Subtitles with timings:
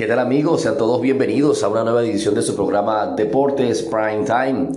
[0.00, 0.62] ¿Qué tal amigos?
[0.62, 4.70] Sean todos bienvenidos a una nueva edición de su programa Deportes Prime Time,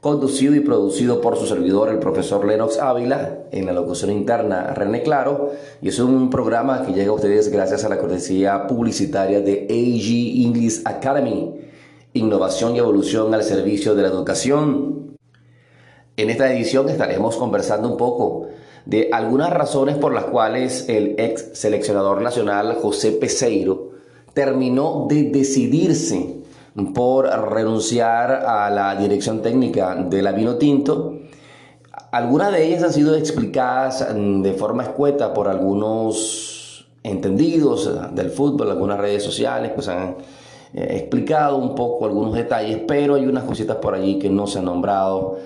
[0.00, 5.02] conducido y producido por su servidor, el profesor Lennox Ávila, en la locución interna René
[5.02, 5.50] Claro,
[5.82, 10.46] y es un programa que llega a ustedes gracias a la cortesía publicitaria de AG
[10.46, 11.54] English Academy,
[12.14, 15.18] innovación y evolución al servicio de la educación.
[16.16, 18.46] En esta edición estaremos conversando un poco
[18.86, 23.95] de algunas razones por las cuales el ex seleccionador nacional José Peseiro
[24.36, 26.42] terminó de decidirse
[26.94, 31.20] por renunciar a la dirección técnica de la Vino Tinto.
[32.12, 38.98] Algunas de ellas han sido explicadas de forma escueta por algunos entendidos del fútbol, algunas
[38.98, 40.16] redes sociales, pues han
[40.74, 44.58] eh, explicado un poco algunos detalles, pero hay unas cositas por allí que no se
[44.58, 45.38] han nombrado,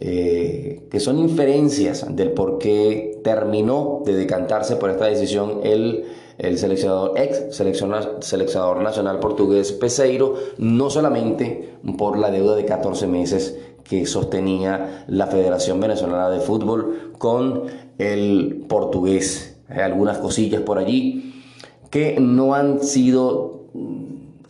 [0.00, 6.06] eh, que son inferencias del por qué terminó de decantarse por esta decisión el
[6.42, 13.58] el seleccionador, ex seleccionador, nacional portugués Peseiro, no solamente por la deuda de 14 meses
[13.84, 17.64] que sostenía la Federación Venezolana de Fútbol con
[17.98, 19.56] el portugués.
[19.68, 21.42] Hay algunas cosillas por allí
[21.90, 23.68] que no han sido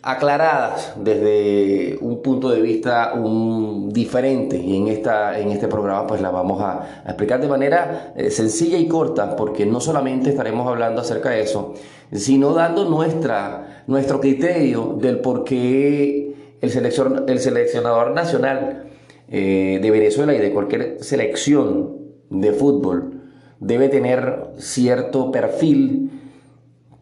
[0.03, 3.15] aclaradas desde un punto de vista
[3.87, 8.31] diferente y en, esta, en este programa pues la vamos a, explicar de manera eh,
[8.31, 11.75] sencilla y corta porque no solamente estaremos hablando acerca de eso,
[12.11, 16.87] sino dando nuestra, nuestro criterio del por qué el,
[17.29, 18.89] el seleccionador nacional
[19.29, 21.97] eh, de Venezuela y de cualquier selección
[22.29, 23.21] de fútbol
[23.61, 26.11] debe tener cierto perfil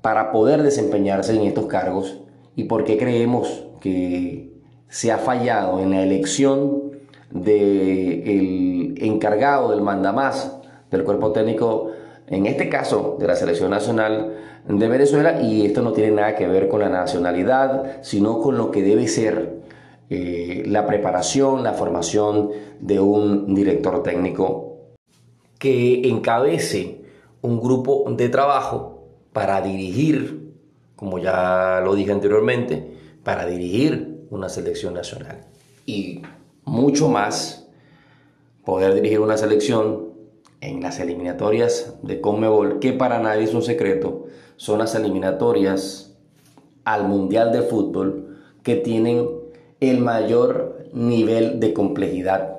[0.02, 2.20] para poder desempeñarse en estos cargos
[2.56, 4.50] y por qué creemos que
[4.88, 6.90] se ha fallado en la elección
[7.30, 10.56] del encargado del mandamás
[10.90, 11.90] del cuerpo técnico,
[12.26, 14.36] en este caso de la Selección Nacional
[14.68, 18.70] de Venezuela, y esto no tiene nada que ver con la nacionalidad, sino con lo
[18.70, 19.60] que debe ser
[20.10, 24.78] eh, la preparación, la formación de un director técnico
[25.58, 27.02] que encabece
[27.42, 30.49] un grupo de trabajo para dirigir
[31.00, 32.94] como ya lo dije anteriormente,
[33.24, 35.46] para dirigir una selección nacional.
[35.86, 36.20] Y
[36.66, 37.66] mucho más,
[38.66, 40.10] poder dirigir una selección
[40.60, 46.18] en las eliminatorias de Conmebol, que para nadie es un secreto, son las eliminatorias
[46.84, 49.26] al Mundial de Fútbol que tienen
[49.80, 52.58] el mayor nivel de complejidad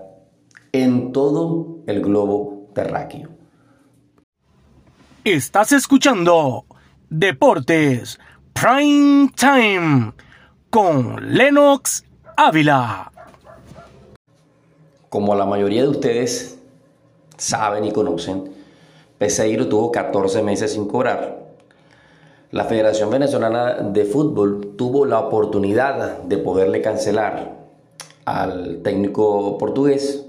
[0.72, 3.30] en todo el globo terráqueo.
[5.24, 6.66] Estás escuchando
[7.14, 8.18] Deportes
[8.54, 10.14] Prime Time
[10.70, 12.06] con Lennox
[12.38, 13.12] Ávila.
[15.10, 16.58] Como la mayoría de ustedes
[17.36, 18.54] saben y conocen,
[19.18, 21.50] Peseiro tuvo 14 meses sin cobrar.
[22.52, 27.58] La Federación Venezolana de Fútbol tuvo la oportunidad de poderle cancelar
[28.24, 30.26] al técnico portugués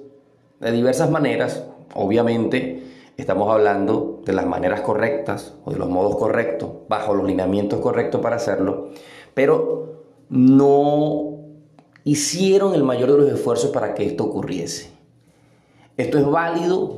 [0.59, 1.63] de diversas maneras.
[1.95, 2.83] Obviamente,
[3.17, 8.21] estamos hablando de las maneras correctas o de los modos correctos, bajo los lineamientos correctos
[8.21, 8.89] para hacerlo,
[9.35, 11.39] pero no
[12.05, 14.91] hicieron el mayor de los esfuerzos para que esto ocurriese.
[15.97, 16.97] Esto es válido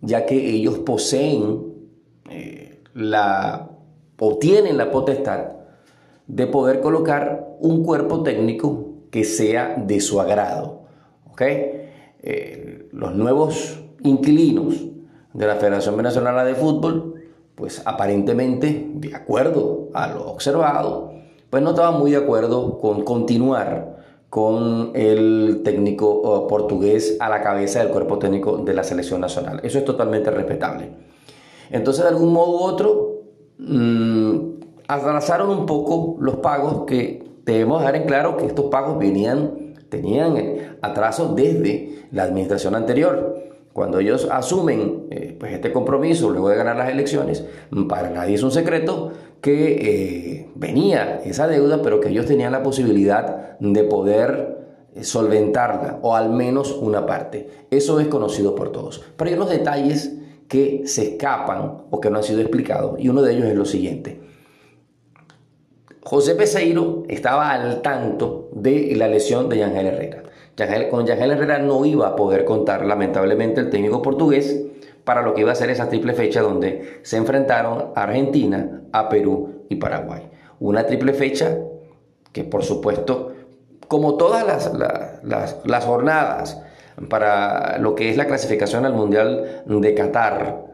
[0.00, 1.74] ya que ellos poseen
[2.30, 3.70] eh, la
[4.22, 5.52] o tienen la potestad
[6.26, 10.80] de poder colocar un cuerpo técnico que sea de su agrado.
[11.42, 14.84] Eh, los nuevos inquilinos
[15.32, 17.14] de la Federación Venezolana de Fútbol,
[17.54, 21.12] pues aparentemente, de acuerdo a lo observado,
[21.50, 23.98] pues no estaba muy de acuerdo con continuar
[24.30, 29.60] con el técnico portugués a la cabeza del cuerpo técnico de la selección nacional.
[29.64, 30.92] Eso es totalmente respetable.
[31.70, 33.22] Entonces, de algún modo u otro,
[33.58, 34.36] mmm,
[34.86, 40.36] atrasaron un poco los pagos que debemos dejar en claro que estos pagos venían, tenían
[40.80, 43.49] atraso desde la administración anterior.
[43.72, 47.44] Cuando ellos asumen eh, pues este compromiso luego de ganar las elecciones,
[47.88, 52.62] para nadie es un secreto que eh, venía esa deuda, pero que ellos tenían la
[52.62, 54.58] posibilidad de poder
[54.94, 57.48] eh, solventarla, o al menos una parte.
[57.70, 59.02] Eso es conocido por todos.
[59.16, 60.16] Pero hay unos detalles
[60.48, 63.64] que se escapan o que no han sido explicados, y uno de ellos es lo
[63.64, 64.20] siguiente.
[66.02, 70.22] José Peseiro estaba al tanto de la lesión de Yangel Herrera
[70.90, 74.62] con Yangel Herrera no iba a poder contar, lamentablemente, el técnico portugués
[75.04, 79.08] para lo que iba a ser esa triple fecha donde se enfrentaron a Argentina, a
[79.08, 80.28] Perú y Paraguay.
[80.58, 81.56] Una triple fecha
[82.32, 83.32] que, por supuesto,
[83.88, 84.44] como todas
[85.24, 86.62] las, jornadas
[87.08, 90.66] para lo que es la clasificación al Mundial de Qatar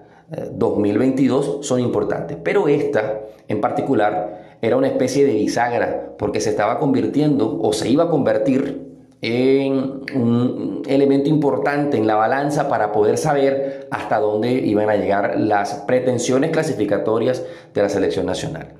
[0.53, 6.51] 2022 eh, son importantes, pero esta en particular era una especie de bisagra, porque se
[6.51, 8.86] estaba convirtiendo o se iba a convertir
[9.23, 15.39] en un elemento importante en la balanza para poder saber hasta dónde iban a llegar
[15.39, 17.43] las pretensiones clasificatorias
[17.73, 18.75] de la selección nacional.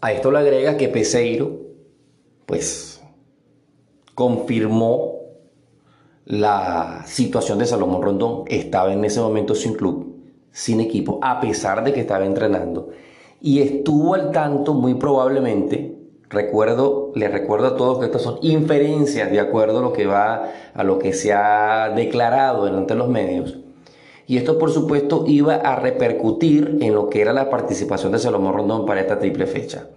[0.00, 1.58] A esto le agrega que Peseiro,
[2.46, 3.02] pues,
[4.14, 5.20] confirmó
[6.24, 8.44] la situación de Salomón Rondón.
[8.46, 10.16] Estaba en ese momento sin club,
[10.50, 12.88] sin equipo, a pesar de que estaba entrenando.
[13.40, 15.99] Y estuvo al tanto, muy probablemente,
[16.30, 20.48] recuerdo, les recuerdo a todos que estas son inferencias de acuerdo a lo que va,
[20.72, 23.58] a lo que se ha declarado delante de los medios.
[24.26, 28.54] Y esto, por supuesto, iba a repercutir en lo que era la participación de Salomón
[28.54, 29.88] Rondón para esta triple fecha.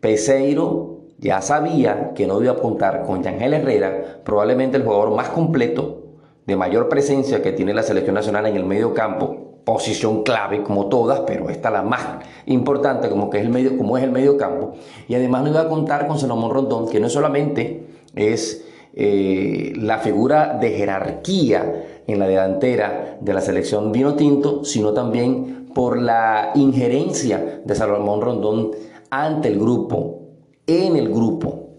[0.00, 5.28] Peseiro ya sabía que no iba a apuntar con Yangel Herrera, probablemente el jugador más
[5.28, 6.00] completo,
[6.46, 10.86] de mayor presencia que tiene la selección nacional en el medio campo, posición clave como
[10.86, 14.36] todas, pero esta la más importante como que es el medio, como es el medio
[14.36, 14.74] campo.
[15.08, 18.64] Y además no iba a contar con Salomón Rondón, que no solamente es
[18.94, 25.70] eh, la figura de jerarquía en la delantera de la selección vino tinto, sino también
[25.74, 28.70] por la injerencia de Salomón Rondón
[29.10, 30.20] ante el grupo,
[30.66, 31.70] en el grupo.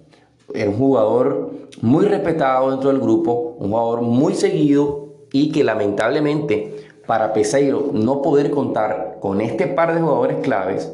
[0.53, 6.74] Es un jugador muy respetado dentro del grupo, un jugador muy seguido y que lamentablemente
[7.05, 10.91] para Peseiro no poder contar con este par de jugadores claves,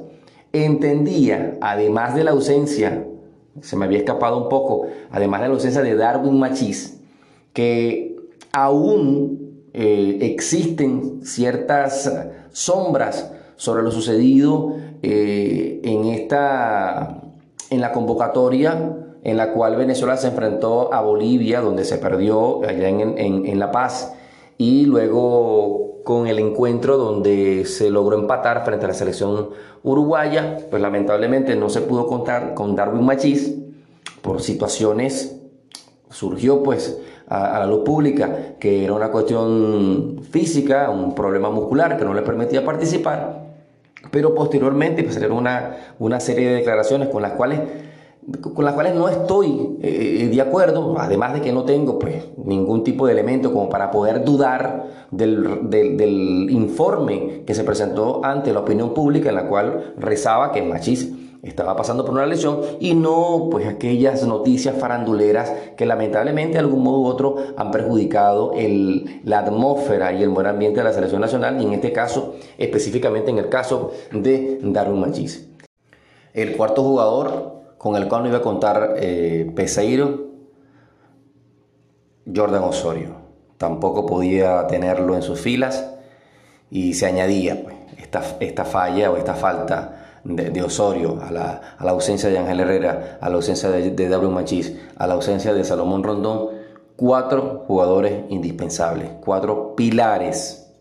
[0.54, 3.06] entendía, además de la ausencia,
[3.62, 7.00] se me había escapado un poco, además de la ausencia de Darwin Machis,
[7.54, 8.18] que
[8.52, 12.12] aún eh, existen ciertas
[12.52, 17.22] sombras sobre lo sucedido eh, en esta
[17.70, 22.90] en la convocatoria en la cual Venezuela se enfrentó a Bolivia, donde se perdió allá
[22.90, 24.14] en, en La Paz,
[24.58, 29.50] y luego con el encuentro donde se logró empatar frente a la selección
[29.84, 33.56] uruguaya, pues lamentablemente no se pudo contar con Darwin Machís.
[34.22, 35.36] Por situaciones,
[36.10, 42.06] surgió pues a, la luz pública que era una cuestión física, un problema muscular que
[42.06, 43.46] no le permitía participar,
[44.12, 47.62] pero posteriormente pues, salieron una, una serie de declaraciones con las cuales
[48.54, 52.84] con las cuales no estoy eh, de acuerdo, además de que no tengo pues, ningún
[52.84, 58.60] tipo de elemento como para poder dudar del, del, informe que se presentó ante la
[58.60, 63.48] opinión pública en la cual rezaba que Machis estaba pasando por una lesión y no
[63.50, 69.40] pues aquellas noticias faranduleras que lamentablemente de algún modo u otro han perjudicado el, la
[69.40, 73.40] atmósfera y el buen ambiente de la selección nacional y en este caso específicamente en
[73.40, 75.50] el caso de Darwin Machis.
[76.34, 80.28] El cuarto jugador con el cual no iba a contar eh, Peseiro,
[82.32, 83.16] Jordan Osorio.
[83.58, 85.90] Tampoco podía tenerlo en sus filas
[86.70, 92.38] y se añadía pues, esta, falla o esta falta de, Osorio, a la, ausencia de
[92.38, 96.50] Ángel Herrera, a la ausencia de, de Darwin Machís, a la ausencia de Salomón Rondón,
[96.96, 100.72] cuatro jugadores indispensables, cuatro pilares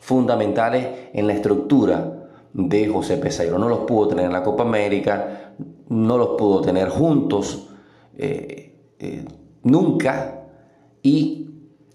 [0.00, 2.17] fundamentales en la estructura
[2.58, 3.56] de José Peseiro.
[3.56, 5.54] No los pudo tener en la Copa América,
[5.88, 7.68] no los pudo tener juntos
[8.16, 9.24] eh, eh,
[9.62, 10.42] nunca
[11.00, 11.50] y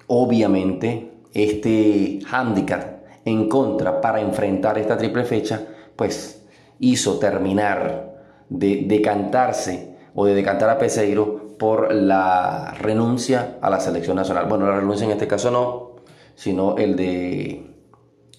[0.07, 5.61] obviamente este handicap en contra para enfrentar esta triple fecha,
[5.97, 6.45] pues
[6.79, 8.13] hizo terminar
[8.49, 14.45] de decantarse o de decantar a Peseiro por la renuncia a la selección nacional.
[14.47, 16.03] Bueno, la renuncia en este caso no,
[16.35, 17.69] sino el de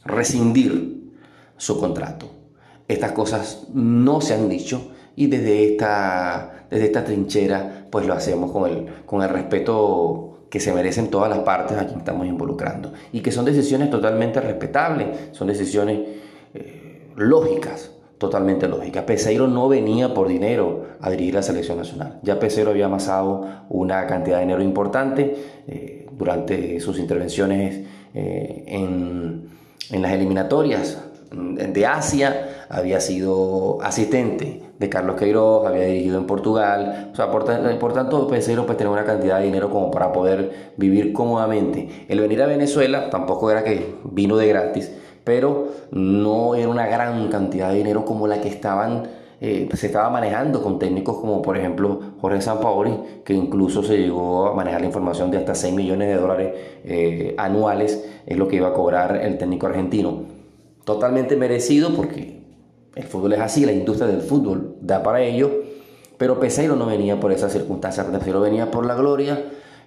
[0.05, 0.94] rescindir
[1.57, 2.27] su contrato.
[2.89, 8.51] Estas cosas no se han dicho y desde esta, desde esta trinchera pues lo hacemos
[8.51, 12.93] con el, con el respeto que se merecen todas las partes a quien estamos involucrando
[13.13, 16.01] y que son decisiones totalmente respetables, son decisiones
[16.55, 19.05] eh, lógicas totalmente lógica.
[19.05, 22.21] Peseiro no venía por dinero a dirigir la selección nacional.
[22.23, 27.85] Ya Peseiro había amasado una cantidad de dinero importante eh, durante sus intervenciones
[28.15, 29.49] eh, en,
[29.91, 30.99] en, las eliminatorias
[31.35, 32.67] de Asia.
[32.69, 37.11] Había sido asistente de Carlos Queiroz, había dirigido en Portugal.
[37.13, 41.13] O sea, por, tanto, Peseiro pues tenía una cantidad de dinero como para poder vivir
[41.13, 42.07] cómodamente.
[42.09, 44.91] El venir a Venezuela tampoco era que vino de gratis
[45.25, 49.09] pero no era una gran cantidad de dinero como la que estaban,
[49.41, 54.47] eh, se estaba manejando con técnicos como por ejemplo Jorge Sampaoli, que incluso se llegó
[54.47, 58.57] a manejar la información de hasta 6 millones de dólares eh, anuales, es lo que
[58.57, 60.34] iba a cobrar el técnico argentino.
[60.85, 62.43] Totalmente merecido porque
[62.95, 65.51] el fútbol es así, la industria del fútbol da para ello,
[66.19, 69.45] pero Peseiro no venía por esa circunstancia, Peseiro venía por la gloria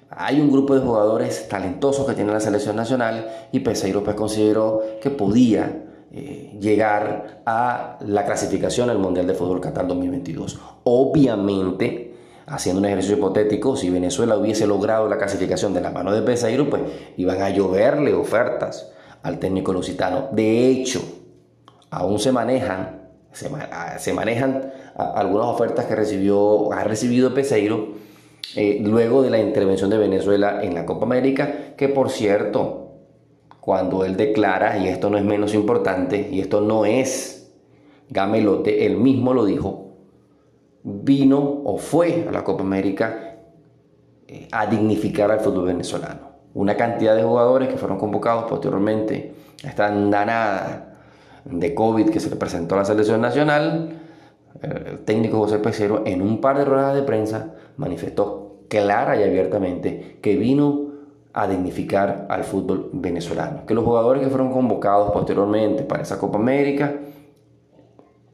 [0.09, 4.81] hay un grupo de jugadores talentosos que tiene la selección nacional y Peseiro pues consideró
[5.01, 10.59] que podía eh, llegar a la clasificación al Mundial de Fútbol Qatar 2022.
[10.85, 16.21] Obviamente, haciendo un ejercicio hipotético, si Venezuela hubiese logrado la clasificación de la mano de
[16.21, 16.83] Peseiro, pues
[17.17, 18.91] iban a lloverle ofertas
[19.27, 20.29] al técnico lusitano.
[20.31, 21.01] De hecho,
[21.89, 27.89] aún se manejan, se, ah, manejan algunas ofertas que recibió, ha recibido Peseiro
[28.55, 32.93] eh, luego de la intervención de Venezuela en la Copa América, que por cierto,
[33.59, 37.51] cuando él declara, y esto no es menos importante, y esto no es
[38.09, 39.91] gamelote, él mismo lo dijo,
[40.83, 43.35] vino o fue a la Copa América
[44.25, 46.26] eh, a dignificar al fútbol venezolano.
[46.57, 50.97] Una cantidad de jugadores que fueron convocados posteriormente a esta andanada
[51.45, 53.89] de COVID que se le presentó a la selección nacional,
[54.63, 60.17] el técnico José Pecero en un par de ruedas de prensa manifestó clara y abiertamente
[60.19, 60.93] que vino
[61.31, 63.67] a dignificar al fútbol venezolano.
[63.67, 66.91] Que los jugadores que fueron convocados posteriormente para esa Copa América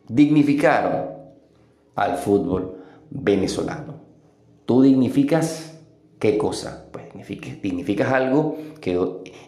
[0.08, 1.10] dignificaron
[1.94, 2.77] al fútbol
[3.10, 3.96] venezolano.
[4.65, 5.73] ¿Tú dignificas
[6.24, 6.86] qué cosa?
[6.89, 7.08] Pues
[7.62, 8.98] dignificas, algo que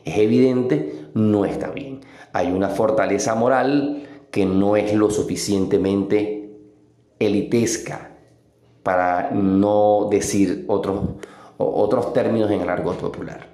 [0.03, 2.01] es evidente no está bien.
[2.33, 6.49] Hay una fortaleza moral que no es lo suficientemente
[7.17, 8.17] elitesca
[8.83, 10.99] para no decir otros
[11.57, 13.47] otros términos en el argot popular.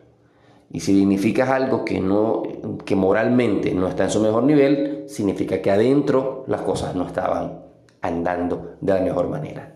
[0.71, 2.41] Y si significas algo que, no,
[2.83, 7.65] que moralmente no está en su mejor nivel, significa que adentro las cosas no estaban
[8.01, 9.75] andando de la mejor manera.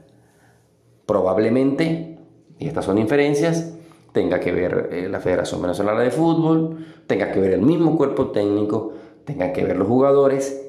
[1.06, 2.15] Probablemente,
[2.60, 3.74] y estas son inferencias,
[4.12, 8.28] tenga que ver eh, la Federación Venezolana de Fútbol, tenga que ver el mismo cuerpo
[8.32, 8.94] técnico,
[9.26, 10.62] tenga que ver los jugadores,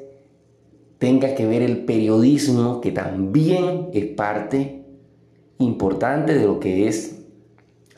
[0.99, 4.85] tenga que ver el periodismo, que también es parte
[5.59, 7.25] importante de lo que es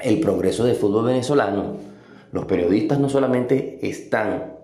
[0.01, 1.77] el progreso del fútbol venezolano,
[2.33, 4.55] los periodistas no solamente están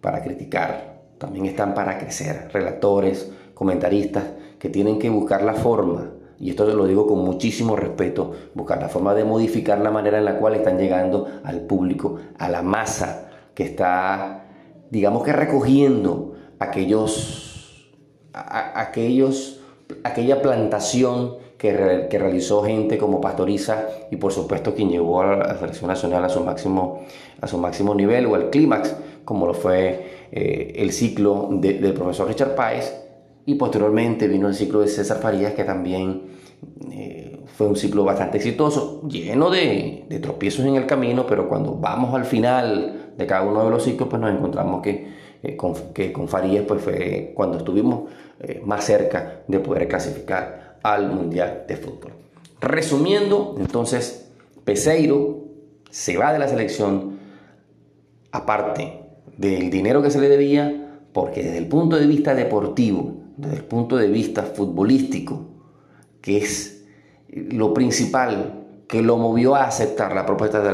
[0.00, 2.48] para criticar, también están para crecer.
[2.52, 4.24] Relatores, comentaristas
[4.58, 8.88] que tienen que buscar la forma, y esto lo digo con muchísimo respeto, buscar la
[8.88, 13.30] forma de modificar la manera en la cual están llegando al público, a la masa
[13.54, 14.46] que está,
[14.90, 17.92] digamos que recogiendo aquellos,
[18.32, 19.60] aquellos,
[20.02, 21.72] aquella plantación que,
[22.18, 26.40] realizó gente como Pastoriza y por supuesto quien llevó a la selección nacional a su
[26.40, 27.02] máximo,
[27.40, 32.28] a su máximo nivel o al clímax, como lo fue eh, el ciclo del profesor
[32.28, 33.03] Richard Páez
[33.46, 36.22] y posteriormente vino el ciclo de César Farías que también
[36.90, 42.14] eh, fue un ciclo bastante exitoso, lleno de, tropiezos en el camino, pero cuando vamos
[42.14, 46.12] al final de cada uno de los ciclos, pues nos encontramos que, eh, con, que
[46.12, 48.10] con Farías pues fue cuando estuvimos
[48.64, 52.12] más cerca de poder clasificar al Mundial de Fútbol.
[52.60, 54.30] Resumiendo, entonces,
[54.64, 55.44] Peseiro
[55.90, 57.18] se va de la selección,
[58.32, 59.00] aparte
[59.36, 63.64] del dinero que se le debía, porque desde el punto de vista deportivo, desde el
[63.64, 65.40] punto de vista futbolístico,
[66.20, 66.84] que es
[67.28, 70.70] lo principal que lo movió a aceptar la propuesta de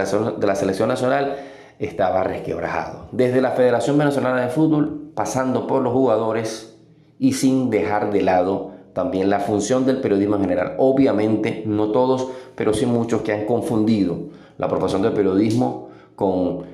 [0.46, 1.36] la, selección nacional,
[1.78, 3.08] estaba resquebrajado.
[3.12, 6.76] Desde la Federación Venezolana de Fútbol, pasando por los jugadores
[7.18, 10.74] y sin dejar de lado también la función del periodismo en general.
[10.78, 14.18] Obviamente, no todos, pero sí muchos que han confundido
[14.58, 16.64] la profesión del periodismo con,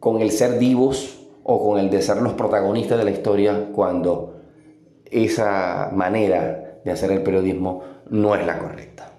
[0.00, 4.31] con el ser divos o con el de ser los protagonistas de la historia cuando
[5.12, 9.12] esa manera de hacer el periodismo no es la correcta.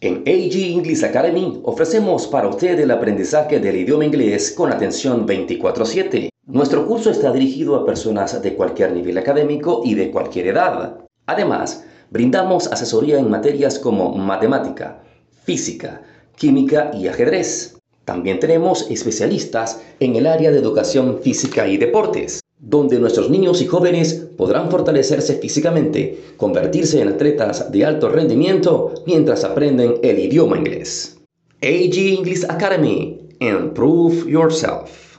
[0.00, 6.28] En AG English Academy ofrecemos para usted el aprendizaje del idioma inglés con atención 24/7.
[6.46, 10.98] Nuestro curso está dirigido a personas de cualquier nivel académico y de cualquier edad.
[11.26, 15.04] Además, brindamos asesoría en materias como matemática,
[15.44, 16.02] física,
[16.36, 17.78] química y ajedrez.
[18.04, 23.66] También tenemos especialistas en el área de educación física y deportes, donde nuestros niños y
[23.66, 31.18] jóvenes podrán fortalecerse físicamente, convertirse en atletas de alto rendimiento mientras aprenden el idioma inglés.
[31.60, 33.18] AG English Academy.
[33.40, 35.11] Improve yourself.